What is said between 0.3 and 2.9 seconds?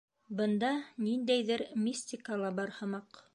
Бында ниндәйҙер мистика ла бар